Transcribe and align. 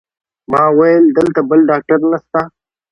ما 0.51 0.61
وویل: 0.71 1.03
دلته 1.17 1.39
بل 1.49 1.59
ډاکټر 1.69 1.99
نشته؟ 2.11 2.41